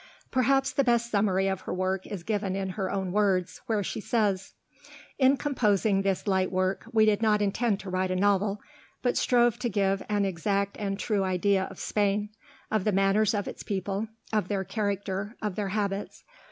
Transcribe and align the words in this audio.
Perhaps 0.31 0.71
the 0.71 0.83
best 0.83 1.11
summary 1.11 1.47
of 1.47 1.61
her 1.61 1.73
work 1.75 2.07
is 2.07 2.23
given 2.23 2.55
in 2.55 2.69
her 2.69 2.89
own 2.89 3.11
words, 3.11 3.61
where 3.67 3.83
she 3.83 4.01
says: 4.01 4.55
"In 5.19 5.37
composing 5.37 6.01
this 6.01 6.25
light 6.25 6.51
work 6.51 6.87
we 6.91 7.05
did 7.05 7.21
not 7.21 7.39
intend 7.39 7.79
to 7.81 7.89
write 7.91 8.09
a 8.09 8.15
novel, 8.15 8.59
but 9.03 9.15
strove 9.15 9.59
to 9.59 9.69
give 9.69 10.01
an 10.09 10.25
exact 10.25 10.75
and 10.77 10.97
true 10.97 11.23
idea 11.23 11.65
of 11.65 11.77
Spain, 11.77 12.29
of 12.71 12.83
the 12.83 12.91
manners 12.91 13.35
of 13.35 13.47
its 13.47 13.61
people, 13.61 14.07
of 14.33 14.47
their 14.47 14.63
character, 14.63 15.35
of 15.39 15.53
their 15.55 15.69
habits. 15.69 16.23